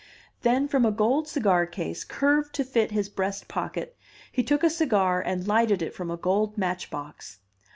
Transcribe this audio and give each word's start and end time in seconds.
Then 0.41 0.67
from 0.67 0.83
a 0.83 0.89
gold 0.91 1.27
cigar 1.27 1.67
case, 1.67 2.03
curved 2.03 2.55
to 2.55 2.63
fit 2.63 2.89
his 2.89 3.07
breast 3.07 3.47
pocket, 3.47 3.95
he 4.31 4.41
took 4.41 4.63
a 4.63 4.69
cigar 4.71 5.21
and 5.21 5.47
lighted 5.47 5.83
it 5.83 5.93
from 5.93 6.09
a 6.09 6.17
gold 6.17 6.57
match 6.57 6.89
box. 6.89 7.37